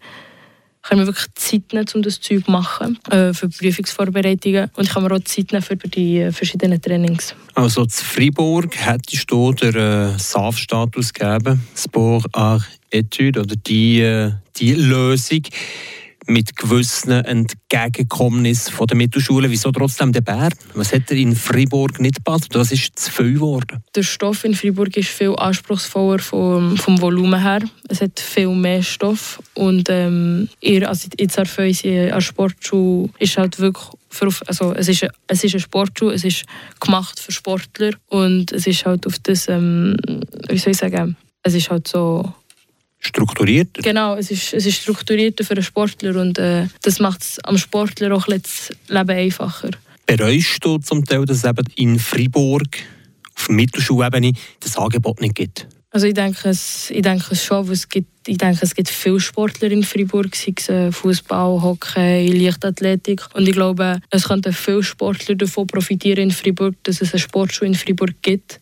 kann 0.84 0.98
mir 0.98 1.08
wirklich 1.08 1.28
Zeit 1.36 1.72
nehmen, 1.72 1.88
um 1.96 2.02
das 2.02 2.20
Zeug 2.20 2.44
zu 2.46 2.52
machen, 2.52 3.00
äh, 3.10 3.34
für 3.34 3.48
Prüfungsvorbereitungen. 3.48 4.70
Und 4.76 4.84
ich 4.84 4.94
kann 4.94 5.04
mir 5.04 5.14
auch 5.14 5.24
Zeit 5.24 5.52
nehmen 5.52 5.64
für 5.64 5.78
die 5.78 6.20
äh, 6.20 6.32
verschiedenen 6.32 6.82
Trainings. 6.82 7.34
Also 7.56 7.86
zu 7.86 8.04
Fribourg 8.04 8.76
hättest 8.76 9.32
du 9.32 9.54
den 9.54 9.76
äh, 9.76 10.20
SAF-Status 10.20 11.14
gegeben, 11.14 11.66
Sport 11.76 12.26
Art 12.34 12.64
Etude, 12.92 13.40
oder 13.40 13.56
die, 13.56 14.02
äh, 14.02 14.34
die 14.58 14.74
Lösung 14.74 15.44
mit 16.26 16.56
gewissen 16.56 17.12
Entgegenkommnissen 17.12 18.74
der 18.88 18.98
Mittelschule. 18.98 19.50
Wieso 19.50 19.72
trotzdem 19.72 20.12
der 20.12 20.22
Bern? 20.22 20.54
Was 20.74 20.94
hat 20.94 21.10
er 21.10 21.18
in 21.18 21.36
Fribourg 21.36 22.00
nicht 22.00 22.18
gepasst? 22.18 22.50
Was 22.54 22.72
ist 22.72 22.98
zu 22.98 23.12
viel 23.12 23.34
geworden? 23.34 23.84
Der 23.96 24.04
Stoff 24.04 24.44
in 24.44 24.56
Fribourg 24.56 24.96
ist 24.98 25.10
viel 25.10 25.36
anspruchsvoller 25.36 26.20
vom, 26.20 26.78
vom 26.78 27.02
Volumen 27.02 27.42
her. 27.42 27.62
Es 27.90 28.02
hat 28.02 28.20
viel 28.20 28.50
mehr 28.50 28.84
Stoff. 28.84 29.42
Und 29.54 29.90
ähm, 29.90 30.50
ihr, 30.62 30.88
also 30.88 31.10
jetzt 31.18 31.40
an 31.40 31.48
der 31.84 32.22
Sportschule 32.22 33.10
ist 33.20 33.38
halt 33.38 33.60
wirklich 33.60 33.88
für, 34.10 34.30
also 34.48 34.74
es 34.74 34.88
ist, 34.88 35.08
es 35.28 35.44
ist 35.44 35.54
eine 35.54 35.62
Sportschule, 35.62 36.14
es 36.14 36.24
ist 36.24 36.46
gemacht 36.80 37.20
für 37.20 37.32
Sportler 37.32 37.92
und 38.10 38.52
es 38.52 38.68
ist 38.68 38.86
halt 38.86 39.08
auf 39.08 39.18
das, 39.20 39.48
ähm, 39.50 39.98
wie 40.50 40.58
soll 40.58 40.72
ich 40.72 40.78
sagen, 40.78 41.18
es 41.42 41.56
ist 41.56 41.70
halt 41.70 41.88
so 41.88 42.34
strukturierter. 43.06 43.82
Genau, 43.82 44.16
es 44.16 44.32
ist, 44.32 44.54
es 44.54 44.66
ist 44.66 44.82
strukturierter 44.82 45.44
für 45.44 45.54
einen 45.54 45.64
Sportler 45.64 46.20
und 46.20 46.40
äh, 46.40 46.68
das 46.82 47.00
macht 47.00 47.22
es 47.22 47.40
am 47.40 47.58
Sportler 47.58 48.16
auch 48.16 48.26
das 48.28 48.72
Leben 48.88 49.10
einfacher. 49.10 49.72
Bereust 50.06 50.58
du 50.62 50.78
zum 50.80 51.06
Teil, 51.06 51.26
dass 51.26 51.38
es 51.38 51.44
eben 51.44 51.66
in 51.76 52.00
Freiburg 52.00 52.78
auf 53.36 53.50
Mittelschulebene 53.50 54.34
das 54.60 54.78
Angebot 54.78 55.22
nicht 55.22 55.36
gibt? 55.36 55.68
Also 55.92 56.08
ich 56.08 56.16
denke 56.16 56.50
es, 56.50 56.90
ich 56.90 57.04
denke 57.04 57.26
es 57.32 57.44
schon, 57.44 57.70
es 57.70 57.88
gibt, 57.88 58.28
ich 58.28 58.38
denke, 58.38 58.60
es 58.64 58.74
gibt 58.74 58.90
viele 58.90 59.20
Sportler 59.20 59.70
in 59.70 59.84
Freiburg, 59.84 60.36
sei 60.36 60.54
es 60.58 60.68
äh, 60.68 60.92
Fußball, 60.92 61.62
Hockey, 61.62 62.28
Leichtathletik. 62.28 63.22
Und 63.36 63.48
ich 63.48 63.54
glaube, 63.54 64.00
es 64.10 64.28
könnten 64.28 64.54
viele 64.54 64.82
Sportler 64.82 65.36
davon 65.36 65.68
profitieren 65.68 66.24
in 66.24 66.32
Freiburg, 66.32 66.76
dass 66.84 67.02
es 67.02 67.14
eine 67.14 67.20
Sportschule 67.20 67.70
in 67.70 67.76
Freiburg 67.76 68.16
gibt 68.24 68.60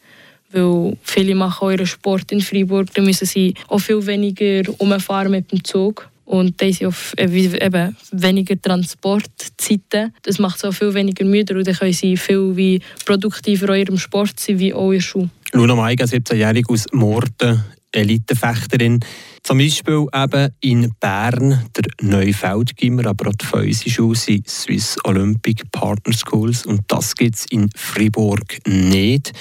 weil 0.51 0.97
viele 1.03 1.35
machen 1.35 1.67
euren 1.67 1.85
Sport 1.85 2.31
in 2.31 2.41
Freiburg, 2.41 2.93
da 2.93 3.01
müssen 3.01 3.25
sie 3.25 3.53
auch 3.67 3.79
viel 3.79 4.05
weniger 4.05 4.63
umfahren 4.79 5.31
mit 5.31 5.51
dem 5.51 5.63
Zug. 5.63 6.09
Und 6.25 6.61
da 6.61 6.71
sind 6.71 6.87
auf, 6.87 7.13
äh, 7.17 7.25
eben 7.25 7.95
weniger 8.11 8.61
Transportzeiten. 8.61 10.13
Das 10.21 10.39
macht 10.39 10.59
sie 10.59 10.67
auch 10.67 10.73
viel 10.73 10.93
weniger 10.93 11.25
müde 11.25 11.57
und 11.57 11.67
dann 11.67 11.75
können 11.75 11.91
sie 11.91 12.15
viel 12.15 12.55
wie 12.55 12.81
produktiver 13.05 13.75
in 13.75 13.81
ihrem 13.81 13.97
Sport 13.97 14.39
sein, 14.39 14.57
wie 14.57 14.73
auch 14.73 14.91
in 14.91 14.99
der 14.99 15.01
Schule. 15.01 15.29
Luna 15.51 15.75
Maiga, 15.75 16.05
17-jährig 16.05 16.69
aus 16.69 16.85
Morten, 16.93 17.61
Elitefechterin. 17.91 19.01
Zum 19.43 19.57
Beispiel 19.57 20.05
eben 20.13 20.49
in 20.61 20.93
Bern 20.99 21.65
der 21.75 21.83
Neufeldgimmer, 22.01 23.07
aber 23.07 23.29
auch 23.29 23.35
die 23.35 23.45
Feusi-Schule 23.45 24.15
sind 24.15 24.47
Swiss 24.47 24.97
Olympic 25.03 25.63
Partner 25.71 26.13
Schools 26.13 26.65
und 26.65 26.83
das 26.87 27.15
gibt 27.15 27.35
es 27.35 27.45
in 27.49 27.69
Fribourg 27.75 28.59
nicht 28.65 29.33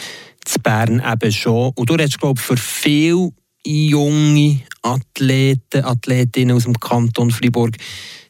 zu 0.51 0.61
Bern 0.61 1.03
eben 1.05 1.33
schon. 1.33 1.73
Und 1.75 1.89
du 1.89 1.95
redest, 1.95 2.19
glaube 2.19 2.41
ich, 2.41 2.47
für 2.47 2.57
viele 2.57 3.31
junge 3.65 4.61
Athleten, 4.83 5.85
Athletinnen 5.85 6.57
aus 6.57 6.65
dem 6.65 6.79
Kanton 6.79 7.31
Freiburg, 7.31 7.77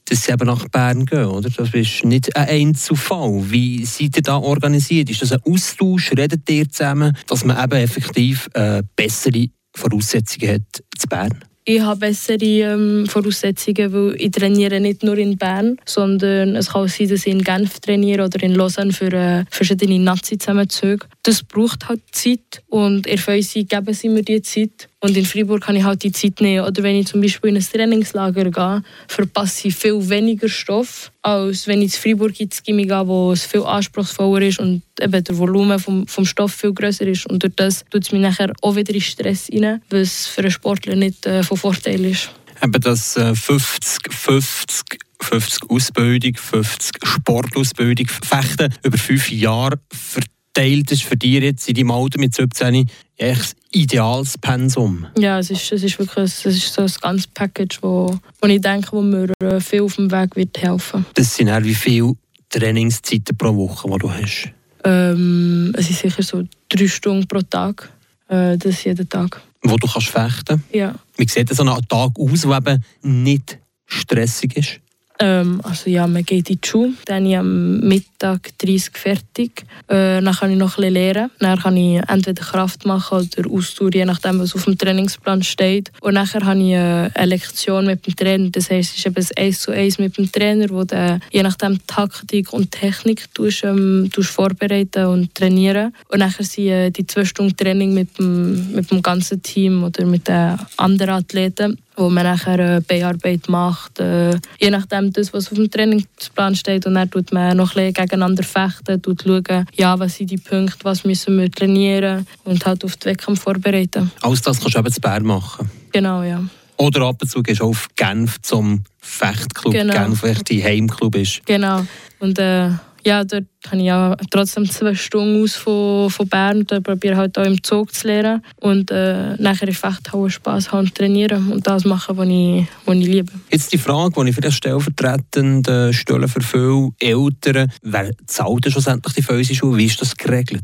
dass 0.05 0.25
sie 0.25 0.33
eben 0.33 0.47
nach 0.47 0.69
Bern 0.69 1.07
gehen, 1.07 1.27
oder? 1.27 1.49
Das 1.49 1.73
ist 1.73 2.05
nicht 2.05 2.35
ein 2.37 2.49
Einzelfall. 2.49 3.45
Wie 3.51 3.85
seid 3.85 4.17
ihr 4.17 4.23
da 4.23 4.39
organisiert? 4.39 5.09
Ist 5.09 5.23
das 5.23 5.33
ein 5.33 5.41
Austausch? 5.47 6.11
Redet 6.17 6.49
ihr 6.51 6.69
zusammen, 6.69 7.17
dass 7.29 7.45
man 7.45 7.63
eben 7.63 7.81
effektiv 7.81 8.49
äh, 8.55 8.83
bessere 8.97 9.47
Voraussetzungen 9.75 10.55
hat 10.55 10.83
zu 10.99 11.07
Bern? 11.07 11.45
Ich 11.65 11.81
habe 11.81 12.01
bessere 12.01 12.39
ähm, 12.43 13.07
Voraussetzungen, 13.07 13.93
weil 13.93 14.17
ich 14.19 14.31
trainiere 14.33 14.81
nicht 14.81 15.05
nur 15.05 15.17
in 15.19 15.37
Bern, 15.37 15.77
sondern 15.85 16.57
es 16.57 16.71
kann 16.71 16.85
auch 16.85 16.89
sein, 16.89 17.09
dass 17.09 17.27
ich 17.27 17.33
in 17.33 17.45
Genf 17.45 17.79
trainiere 17.79 18.25
oder 18.25 18.43
in 18.43 18.55
Lausanne 18.55 18.93
für 18.93 19.13
äh, 19.13 19.45
verschiedene 19.51 19.99
Nazi-Zusammenzüge. 20.01 21.07
Das 21.23 21.43
braucht 21.43 21.89
halt 21.89 22.01
Zeit 22.13 22.63
und 22.69 23.07
in 23.07 23.19
Feusi 23.19 23.65
geben 23.65 23.93
sie 23.93 24.09
mir 24.09 24.23
die 24.23 24.41
Zeit. 24.41 24.89
Und 25.01 25.17
in 25.17 25.27
Freiburg 25.27 25.63
kann 25.63 25.77
ich 25.77 25.85
halt 25.85 26.03
die 26.03 26.13
Zeit 26.13 26.41
nehmen. 26.41 26.65
Oder 26.65 26.83
wenn 26.83 26.97
ich 26.97 27.09
zum 27.09 27.21
Beispiel 27.21 27.51
in 27.51 27.57
ein 27.57 27.63
Trainingslager 27.63 28.51
gehe, 28.51 28.83
verpasse 29.07 29.69
ich 29.69 29.75
viel 29.75 30.09
weniger 30.09 30.49
Stoff, 30.49 31.13
als 31.21 31.67
wenn 31.67 31.83
ich 31.83 31.95
in 31.95 32.01
Freiburg 32.01 32.41
ins 32.41 32.63
Gimmi 32.63 32.87
gehe, 32.87 33.07
wo 33.07 33.33
es 33.33 33.45
viel 33.45 33.63
anspruchsvoller 33.63 34.47
ist 34.47 34.61
und 34.61 34.83
eben 34.99 35.25
der 35.25 35.39
Volumen 35.39 35.79
vom, 35.79 36.07
vom 36.07 36.25
Stoff 36.25 36.55
viel 36.55 36.73
größer 36.73 37.07
ist. 37.07 37.27
Und 37.27 37.43
durch 37.43 37.55
das 37.55 37.85
tut 37.91 38.05
es 38.05 38.13
mich 38.13 38.23
nachher 38.23 38.53
auch 38.63 38.77
wieder 38.77 38.95
in 38.95 39.01
Stress 39.03 39.51
rein, 39.53 39.83
was 39.91 40.27
für 40.27 40.41
einen 40.41 40.51
Sportler 40.51 40.97
nicht 40.97 41.27
äh, 41.27 41.43
von 41.43 41.59
Vorteil 41.59 42.03
ist. 42.05 42.31
Eben 42.63 42.81
das 42.81 43.17
äh, 43.17 43.35
50, 43.35 44.13
50 44.13 45.01
50 45.23 45.71
Ausbildung, 45.71 46.35
50 46.35 46.93
Sportausbildung, 47.05 48.09
Fechten 48.09 48.75
über 48.83 48.97
fünf 48.97 49.31
Jahre 49.31 49.79
verteilt 49.93 50.40
ist 50.57 51.03
für 51.03 51.17
dich 51.17 51.43
jetzt 51.43 51.69
in 51.69 51.75
deinem 51.75 51.91
Alter 51.91 52.19
mit 52.19 52.35
17 52.35 52.89
echt 53.17 53.57
ideales 53.73 54.37
Pensum. 54.39 55.07
Ja, 55.19 55.39
es 55.39 55.51
ist, 55.51 55.73
es 55.73 55.83
ist 55.83 55.99
wirklich 55.99 56.25
es 56.25 56.45
ist 56.45 56.73
so 56.73 56.83
ein 56.83 56.93
ganzes 57.01 57.27
Package, 57.29 57.79
wo, 57.83 58.19
wo 58.41 58.49
ich 58.49 58.61
denke, 58.61 58.89
wo 58.93 59.03
mir 59.03 59.33
äh, 59.43 59.61
viel 59.61 59.83
auf 59.83 59.97
dem 59.97 60.11
Weg 60.11 60.37
wird 60.37 60.61
helfen. 60.61 61.07
Das 61.15 61.35
sind 61.37 61.51
auch 61.51 61.63
wie 61.63 61.75
viele 61.75 62.15
Trainingszeiten 62.51 63.37
pro 63.37 63.55
Woche, 63.57 63.89
die 63.89 63.99
du 63.99 64.11
hast? 64.11 64.51
Ähm, 64.85 65.73
es 65.77 65.91
ist 65.91 66.01
sicher 66.01 66.23
so 66.23 66.43
drei 66.69 66.89
Stunden 66.89 67.27
pro 67.27 67.41
Tag. 67.43 67.91
Äh, 68.29 68.59
das 68.59 68.85
jeden 68.85 69.09
Tag. 69.09 69.41
Wo 69.63 69.77
du 69.77 69.87
kannst 69.87 70.09
fechten? 70.09 70.63
Ja. 70.73 70.95
Wie 71.17 71.29
sieht 71.29 71.55
so 71.55 71.63
ein 71.63 71.89
Tag 71.89 72.13
aus, 72.19 72.41
der 72.43 72.57
eben 72.57 72.85
nicht 73.03 73.59
stressig 73.87 74.57
ist? 74.57 74.81
Ähm, 75.19 75.61
also 75.63 75.91
ja, 75.91 76.07
man 76.07 76.25
geht 76.25 76.49
in 76.51 76.59
die 76.61 76.67
Schule, 76.67 76.95
dann 77.05 77.33
am 77.35 77.81
Mittag 77.81 78.10
30 78.21 78.97
fertig. 78.97 79.65
Äh, 79.89 80.21
dann 80.21 80.35
kann 80.35 80.51
ich 80.51 80.59
noch 80.59 80.77
bisschen 80.77 80.95
lernen. 80.95 81.31
Dann 81.39 81.59
kann 81.59 81.77
ich 81.77 82.01
entweder 82.09 82.43
Kraft 82.43 82.85
machen 82.85 83.19
oder 83.19 83.51
Ausdauer, 83.51 83.91
je 83.93 84.05
nachdem, 84.05 84.41
was 84.41 84.55
auf 84.55 84.65
dem 84.65 84.77
Trainingsplan 84.77 85.43
steht. 85.43 85.91
Und 86.01 86.15
nachher 86.15 86.45
habe 86.45 86.61
ich 86.61 86.73
äh, 86.73 87.11
eine 87.15 87.27
Lektion 87.27 87.87
mit 87.87 88.07
dem 88.07 88.17
Trainer. 88.17 88.51
Das 88.51 88.71
heisst, 88.71 88.93
es 88.93 88.99
ist 88.99 89.07
eben 89.07 89.17
ein 89.17 89.45
1 89.45 89.61
zu 89.61 89.73
1 89.73 89.99
mit 89.99 90.17
dem 90.17 90.31
Trainer, 90.31 90.69
wo 90.71 90.85
du 90.85 91.21
je 91.31 91.43
nachdem 91.43 91.79
Taktik 91.87 92.53
und 92.53 92.71
Technik 92.71 93.33
tust, 93.35 93.65
ähm, 93.65 94.11
tust 94.13 94.31
vorbereiten 94.31 95.07
und 95.07 95.35
trainieren. 95.35 95.95
Und 96.09 96.21
nachher 96.21 96.45
sind 96.45 96.69
äh, 96.69 96.91
die 96.91 97.07
zwei 97.07 97.25
Stunden 97.25 97.57
Training 97.57 97.95
mit 97.95 98.19
dem, 98.19 98.73
mit 98.73 98.91
dem 98.91 99.03
ganzen 99.03 99.43
Team 99.43 99.85
oder 99.85 100.05
mit 100.05 100.29
den 100.29 100.59
anderen 100.77 101.15
Athleten 101.15 101.79
wo 102.01 102.09
man 102.09 102.25
nachher 102.25 102.59
äh, 102.59 102.81
Bearbeit 102.81 103.49
macht, 103.49 104.01
äh, 104.01 104.31
je 104.59 104.71
nachdem 104.71 105.13
das, 105.13 105.33
was 105.33 105.49
auf 105.49 105.55
dem 105.55 105.71
Trainingsplan 105.71 106.55
steht 106.55 106.87
und 106.87 106.95
dann 106.95 107.11
tut 107.11 107.33
man 107.33 107.57
noch 107.57 107.77
ein 107.77 107.93
gegeneinander 108.11 108.43
fechten, 108.43 109.01
tut 109.01 109.23
schauen, 109.23 109.67
ja, 109.75 109.99
was 109.99 110.17
sind 110.17 110.31
die 110.31 110.37
Punkte, 110.37 110.85
was 110.85 111.05
müssen 111.05 111.39
wir 111.39 111.51
trainieren 111.51 112.27
und 112.45 112.65
halt 112.67 112.85
auf 112.85 112.97
den 112.97 113.13
Wettkampf 113.13 113.41
vorbereiten. 113.41 114.11
Alles 114.21 114.43
das 114.43 114.61
kannst 114.61 114.75
du 114.75 114.79
eben 114.79 114.93
zu 114.93 115.01
Bern 115.01 115.25
machen? 115.25 115.71
Genau, 115.93 116.23
ja. 116.23 116.45
Oder 116.77 117.03
ab 117.03 117.17
und 117.21 117.29
zu 117.29 117.43
gehst 117.43 117.61
du 117.61 117.65
auf 117.67 117.89
Genf 117.95 118.41
zum 118.43 118.85
Fechtclub, 119.01 119.73
genau. 119.73 119.93
Genf, 119.93 120.21
der 120.23 120.35
dein 120.35 120.63
Heimclub 120.63 121.15
ist. 121.15 121.43
Genau, 121.47 121.87
und 122.19 122.39
äh, 122.39 122.71
ja, 123.05 123.25
dort 123.25 123.45
habe 123.67 123.77
ich 123.79 123.85
ja 123.85 124.17
trotzdem 124.31 124.69
zwei 124.69 124.95
Stunden 124.95 125.43
aus 125.43 125.55
von, 125.55 126.11
von 126.11 126.29
Bern 126.29 126.67
und 126.71 126.83
probiere 126.83 127.17
halt 127.17 127.39
auch 127.39 127.45
im 127.45 127.63
Zug 127.63 127.95
zu 127.95 128.07
lernen 128.07 128.43
und 128.61 128.91
äh, 128.91 129.37
nachher 129.37 129.69
in 129.69 129.75
Fechthauen 129.75 130.31
Spass 130.31 130.73
haben 130.73 130.87
und 130.87 130.95
trainieren 130.95 131.53
und 131.53 131.67
das 131.67 131.85
machen, 131.85 132.17
was 132.17 132.29
ich, 132.29 132.67
was 132.85 132.97
ich 132.97 133.07
liebe. 133.07 133.33
Jetzt 133.51 133.73
die 133.73 133.79
Frage, 133.79 134.23
die 134.23 134.31
ich 134.31 134.35
für 134.35 134.41
das 134.41 134.55
stellvertretend 134.55 135.69
äh, 135.69 135.93
stelle 135.93 136.29
für 136.29 136.41
viele 136.41 136.91
Eltern, 136.99 137.71
wer 137.83 138.11
zahlt 138.27 138.65
denn 138.65 138.73
schlussendlich 138.73 139.15
die 139.15 139.23
Fäuseschule? 139.23 139.77
Wie 139.79 139.87
ist 139.87 140.01
das 140.01 140.17
geregelt? 140.17 140.63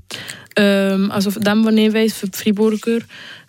Ähm, 0.57 1.11
also 1.11 1.31
von 1.31 1.43
dem, 1.43 1.65
was 1.65 1.75
ich 1.75 1.93
weiß, 1.93 2.13
für 2.15 2.29
die 2.29 2.39
Freiburger, 2.39 2.99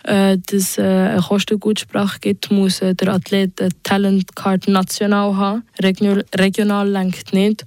äh, 0.03 0.37
dass 0.37 0.53
es 0.53 0.77
äh, 0.77 0.81
eine 0.81 1.21
Kostengutsprache 1.21 2.19
gibt, 2.19 2.51
muss 2.51 2.81
äh, 2.81 2.95
der 2.95 3.13
Athlet 3.13 3.61
eine 3.61 3.69
Talent 3.83 4.35
Card 4.35 4.67
national 4.67 5.35
haben. 5.37 5.63
Regional, 5.81 6.25
regional 6.35 6.89
lenkt 6.89 7.33
nicht. 7.33 7.65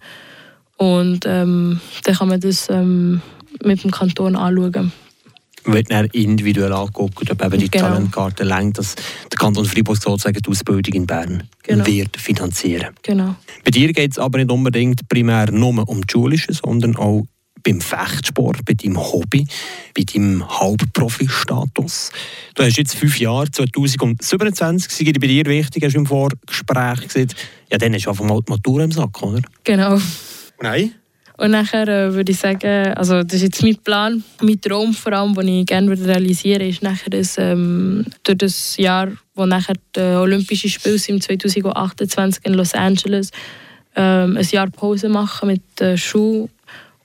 Und 0.81 1.27
ähm, 1.27 1.79
dann 2.05 2.15
kann 2.15 2.29
man 2.29 2.41
das 2.41 2.71
ähm, 2.71 3.21
mit 3.63 3.85
dem 3.85 3.91
Kanton 3.91 4.35
anschauen. 4.35 4.93
Wird 5.65 5.91
dann 5.91 6.07
individuell 6.07 6.73
angeguckt, 6.73 7.31
ob 7.31 7.45
eben 7.45 7.61
die 7.61 7.71
genau. 7.71 7.89
Talentkarte 7.89 8.45
lenkt, 8.45 8.79
dass 8.79 8.95
der 9.31 9.39
Kanton 9.39 9.67
Freiburg 9.67 9.99
sozusagen 9.99 10.41
die 10.41 10.49
Ausbildung 10.49 10.95
in 10.95 11.07
Bern 11.07 11.43
genau. 11.63 11.87
wird 11.87 12.17
finanzieren. 12.17 12.95
Genau. 13.03 13.35
Bei 13.63 13.71
dir 13.71 13.93
geht 13.93 14.13
es 14.13 14.19
aber 14.19 14.39
nicht 14.39 14.51
unbedingt 14.51 15.07
primär 15.07 15.53
nur 15.53 15.87
um 15.87 16.01
die 16.01 16.11
Schulische, 16.11 16.55
sondern 16.55 16.97
auch 16.97 17.27
beim 17.63 17.83
Fechtsport, 17.83 18.65
bei 18.65 18.73
deinem 18.73 18.97
Hobby, 18.97 19.47
bei 19.95 20.05
deinem 20.05 20.49
Halbprofi-Status. 20.49 22.11
Du 22.55 22.63
hast 22.63 22.79
jetzt 22.79 22.95
fünf 22.95 23.21
Jahre, 23.21 23.51
2027, 23.51 24.91
sei 24.91 25.13
bei 25.13 25.27
dir 25.27 25.45
wichtig, 25.45 25.85
hast 25.85 25.93
du 25.93 25.99
im 25.99 26.07
Vorgespräch 26.07 27.07
gesagt, 27.07 27.37
ja, 27.71 27.77
dann 27.77 27.93
hast 27.93 28.07
du 28.07 28.11
einfach 28.11 28.25
mal 28.25 28.41
die 28.41 28.51
Matur 28.51 28.81
im 28.81 28.93
Sack, 28.93 29.23
oder? 29.23 29.43
Genau. 29.65 29.99
Nein. 30.61 30.95
Und 31.41 31.53
nachher 31.53 31.89
äh, 31.89 32.13
würde 32.13 32.33
ich 32.33 32.39
sagen, 32.39 32.93
also 32.95 33.23
das 33.23 33.37
ist 33.37 33.43
jetzt 33.43 33.63
mein 33.63 33.77
Plan, 33.77 34.23
mein 34.43 34.61
Traum 34.61 34.93
vor 34.93 35.15
allem, 35.15 35.35
den 35.35 35.49
ich 35.49 35.67
gerne 35.67 35.91
realisieren 35.91 36.61
würde, 36.61 36.69
ist 36.69 36.83
nachher 36.83 37.09
das, 37.09 37.39
ähm, 37.39 38.05
durch 38.25 38.39
das 38.39 38.77
Jahr, 38.77 39.09
wo 39.35 39.47
nachher 39.47 39.77
die 39.97 40.01
Olympischen 40.01 40.69
Spiele 40.69 40.99
sind, 40.99 41.23
2028 41.23 42.45
in 42.45 42.53
Los 42.53 42.75
Angeles, 42.75 43.31
ähm, 43.97 44.37
ein 44.37 44.47
Jahr 44.51 44.69
Pause 44.69 45.09
machen 45.09 45.49
mit 45.49 45.63
der 45.79 45.97
Schule 45.97 46.51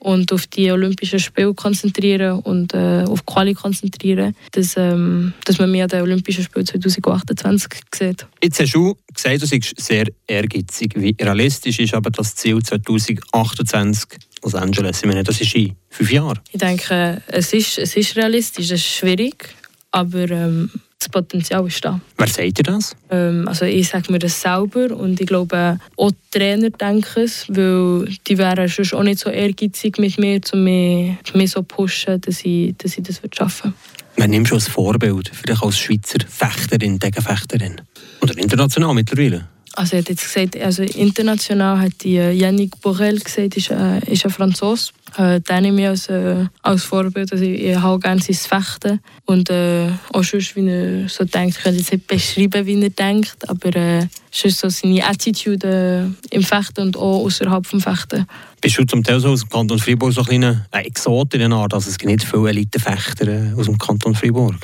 und 0.06 0.32
auf 0.32 0.46
die 0.46 0.72
Olympischen 0.72 1.20
Spiele 1.20 1.56
konzentrieren 1.56 2.40
und 2.42 2.76
äh, 2.76 3.04
auf 3.08 3.26
Quali 3.26 3.56
konzentrieren, 3.56 4.36
dass, 4.52 4.78
ähm, 4.78 5.34
dass 5.46 5.58
man 5.58 5.76
an 5.76 5.88
den 5.88 6.02
Olympischen 6.02 6.44
Spielen 6.44 6.68
2028 6.68 7.72
sieht. 7.94 8.28
Jetzt 8.44 8.60
hast 8.60 8.76
du 8.76 8.96
gesagt, 9.12 9.42
du 9.42 9.50
bist 9.50 9.74
sehr 9.82 10.06
ehrgeizig. 10.28 10.94
Wie 10.96 11.16
realistisch 11.20 11.80
ist 11.80 11.96
aber 11.96 12.12
das 12.12 12.36
Ziel 12.36 12.62
2028 12.62 14.20
Los 14.44 14.54
Angeles? 14.54 15.00
Ich 15.00 15.08
meine, 15.08 15.24
das 15.24 15.42
ist 15.42 15.56
in 15.56 15.76
fünf 15.90 16.12
Jahren. 16.12 16.40
Ich 16.52 16.60
denke, 16.60 17.24
es 17.26 17.52
ist, 17.54 17.80
es 17.80 17.98
ist 17.98 18.16
realistisch, 18.16 18.66
es 18.66 18.82
ist 18.82 18.86
schwierig, 18.86 19.56
aber 19.90 20.30
ähm, 20.30 20.70
das 21.00 21.10
Potenzial 21.10 21.68
ist 21.68 21.84
da. 21.84 22.00
Wer 22.18 22.28
sagt 22.28 22.58
dir 22.58 22.64
das? 22.64 22.96
Ähm, 23.10 23.48
also 23.48 23.66
ich 23.66 23.88
sage 23.88 24.12
mir 24.12 24.20
das 24.20 24.42
selber 24.42 24.96
und 24.96 25.20
ich 25.20 25.28
glaube 25.28 25.80
auch 25.98 26.12
die 26.12 26.40
Trainer 26.40 26.70
denken 26.70 27.24
es, 27.24 27.46
weil 27.50 28.08
die 28.28 28.38
wären 28.38 28.68
sonst 28.68 28.94
auch 28.94 29.04
nicht 29.04 29.20
so 29.20 29.30
ehrgeizig 29.30 29.98
mit 29.98 30.18
mir, 30.18 30.40
um 30.54 30.64
mich, 30.64 31.18
mich 31.34 31.52
so 31.52 31.64
pushen, 31.64 32.20
dass 32.22 32.44
ich, 32.44 32.76
dass 32.78 32.98
ich 32.98 33.04
das 33.04 33.22
schaffen 33.36 33.74
würde. 33.74 33.96
Man 34.18 34.30
nimmt 34.30 34.48
schon 34.48 34.58
als 34.58 34.68
Vorbild, 34.68 35.30
vielleicht 35.34 35.62
als 35.62 35.78
Schweizer 35.78 36.20
Fechterin, 36.28 37.00
Degenfechterin. 37.00 37.82
Oder 38.22 38.38
international 38.38 38.94
mittlerweile. 38.94 39.50
Also 39.78 39.98
er 39.98 40.02
hat 40.02 40.10
jetzt 40.10 40.24
gesagt, 40.24 40.58
also 40.58 40.84
international 40.84 41.80
hat 41.80 41.92
die 42.02 42.16
äh, 42.16 42.32
Yannick 42.32 42.80
Borrell 42.82 43.20
gesagt, 43.20 43.58
ist, 43.58 43.72
äh, 43.72 44.00
ist 44.10 44.24
ein 44.24 44.32
Franzose. 44.32 44.94
Äh, 45.18 45.42
den 45.42 45.64
nehme 45.64 45.82
ich 45.82 45.88
als, 45.88 46.08
äh, 46.08 46.46
als 46.62 46.84
Vorbild. 46.84 47.32
Also 47.32 47.44
ich, 47.44 47.62
ich 47.62 47.76
habe 47.76 48.00
gerne 48.00 48.22
sein 48.22 48.36
Fechten. 48.36 49.02
Und 49.26 49.50
äh, 49.50 49.90
auch 50.14 50.24
sonst, 50.24 50.56
wie 50.56 50.70
er 50.70 51.10
so 51.10 51.26
denkt, 51.26 51.58
ich 51.58 51.64
könnte 51.64 51.80
jetzt 51.80 51.92
nicht 51.92 52.08
beschreiben, 52.08 52.66
wie 52.66 52.82
er 52.82 52.90
denkt, 52.90 53.50
aber 53.50 53.76
äh, 53.76 54.08
sonst 54.32 54.60
so 54.60 54.70
seine 54.70 55.06
Attitude 55.06 56.14
äh, 56.32 56.36
im 56.36 56.44
Fechten 56.44 56.82
und 56.82 56.96
auch 56.98 57.26
außerhalb 57.26 57.70
des 57.70 57.84
Fechten. 57.84 58.26
Bist 58.62 58.78
du 58.78 58.86
zum 58.86 59.04
Teil 59.04 59.20
so 59.20 59.30
aus 59.30 59.42
dem 59.42 59.50
Kanton 59.50 59.80
Freiburg 59.80 60.14
so 60.14 60.22
ein 60.22 60.28
kleiner 60.28 60.66
Exot 60.72 61.34
in 61.34 61.42
der 61.42 61.52
Art, 61.52 61.74
also 61.74 61.90
es 61.90 61.98
gibt 61.98 62.12
nicht 62.12 62.24
viele 62.24 62.50
Elitefechter 62.50 63.28
äh, 63.28 63.54
aus 63.58 63.66
dem 63.66 63.78
Kanton 63.78 64.16
Freiburg? 64.16 64.56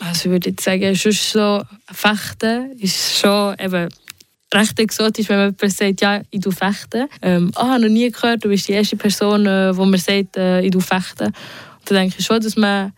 Also 0.00 0.26
ich 0.26 0.30
würde 0.32 0.50
jetzt 0.50 0.64
sagen, 0.64 0.94
sonst 0.94 1.30
so 1.30 1.62
Fechten 1.90 2.72
ist 2.78 3.18
schon 3.18 3.54
eben 3.58 3.88
recht 4.54 4.78
exotisch, 4.78 5.28
wenn 5.28 5.38
man 5.38 5.56
jemand 5.58 5.76
sagt, 5.76 6.00
ja, 6.00 6.22
ich 6.30 6.40
tue 6.40 6.52
fechten. 6.52 7.08
Ähm, 7.22 7.50
ah, 7.54 7.78
noch 7.78 7.88
nie 7.88 8.10
gehört, 8.10 8.44
du 8.44 8.48
bist 8.48 8.68
die 8.68 8.72
erste 8.72 8.96
Person, 8.96 9.46
äh, 9.46 9.76
wo 9.76 9.84
mir 9.84 9.98
sagt, 9.98 10.36
äh, 10.36 10.60
ich 10.62 10.70
tue 10.70 10.80
fechten. 10.80 11.26
Und 11.26 11.34
dann 11.84 11.96
denke 11.96 12.16
ich 12.18 12.24
schon, 12.24 12.40
dass 12.40 12.56
man, 12.56 12.92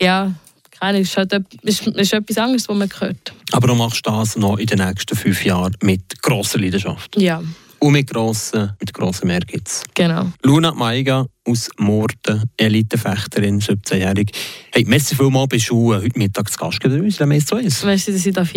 ja, 0.00 0.32
keine 0.78 1.00
ist, 1.00 1.16
halt, 1.16 1.32
ist, 1.62 1.86
ist 1.86 2.12
etwas 2.12 2.38
anderes, 2.38 2.68
was 2.68 2.76
man 2.76 2.88
hört. 3.00 3.32
Aber 3.52 3.68
du 3.68 3.74
machst 3.74 4.06
das 4.06 4.36
noch 4.36 4.58
in 4.58 4.66
den 4.66 4.78
nächsten 4.78 5.16
fünf 5.16 5.44
Jahren 5.44 5.74
mit 5.82 6.22
grosser 6.22 6.58
Leidenschaft? 6.58 7.20
Ja, 7.20 7.42
und 7.80 7.92
mit 7.92 8.10
grossen, 8.10 8.72
mit 8.80 8.92
grossen 8.92 9.28
Mehrgeiz. 9.28 9.84
Genau. 9.94 10.26
Luna 10.42 10.72
Maiga 10.72 11.26
aus 11.44 11.70
Morden, 11.78 12.44
Elitefechterin, 12.56 13.60
17-jährig. 13.60 14.32
Hey, 14.72 14.84
merci 14.86 15.14
vielmals 15.14 15.48
bei 15.48 15.58
Schuhe. 15.58 16.02
Heute 16.02 16.18
Mittag 16.18 16.50
zu 16.50 16.58
Gast 16.58 16.84
uns, 16.84 17.84
Merci, 17.84 18.12
dass 18.12 18.26
ich 18.26 18.34